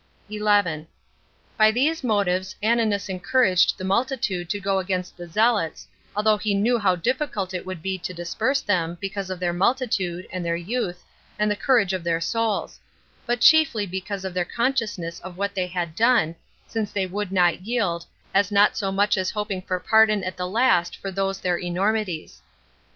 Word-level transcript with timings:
By 1.59 1.69
these 1.69 2.03
motives 2.03 2.55
Ananus 2.63 3.07
encouraged 3.07 3.77
the 3.77 3.83
multitude 3.83 4.49
to 4.49 4.59
go 4.59 4.79
against 4.79 5.15
the 5.15 5.27
zealots, 5.29 5.87
although 6.15 6.37
he 6.39 6.55
knew 6.55 6.79
how 6.79 6.95
difficult 6.95 7.53
it 7.53 7.67
would 7.67 7.83
be 7.83 7.99
to 7.99 8.11
disperse 8.11 8.61
them, 8.61 8.97
because 8.99 9.29
of 9.29 9.39
their 9.39 9.53
multitude, 9.53 10.27
and 10.31 10.43
their 10.43 10.55
youth, 10.55 11.03
and 11.37 11.51
the 11.51 11.55
courage 11.55 11.93
of 11.93 12.03
their 12.03 12.19
souls; 12.19 12.79
but 13.27 13.41
chiefly 13.41 13.85
because 13.85 14.25
of 14.25 14.33
their 14.33 14.43
consciousness 14.43 15.19
of 15.19 15.37
what 15.37 15.53
they 15.53 15.67
had 15.67 15.93
done, 15.95 16.35
since 16.65 16.91
they 16.91 17.05
would 17.05 17.31
not 17.31 17.61
yield, 17.61 18.07
as 18.33 18.51
not 18.51 18.75
so 18.75 18.91
much 18.91 19.17
as 19.17 19.29
hoping 19.29 19.61
for 19.61 19.79
pardon 19.79 20.23
at 20.23 20.35
the 20.35 20.47
last 20.47 20.97
for 20.97 21.11
those 21.11 21.39
their 21.39 21.57
enormities. 21.59 22.41